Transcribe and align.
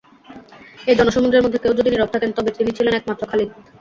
এই 0.87 0.95
জনসমুদ্রের 0.99 1.43
মধ্যে 1.43 1.61
কেউ 1.63 1.73
যদি 1.79 1.89
নীরব 1.89 2.09
থাকেন 2.13 2.31
তবে 2.33 2.49
তিনি 2.57 2.71
ছিলেন 2.77 2.93
একমাত্র 2.95 3.23
খালিদ। 3.31 3.49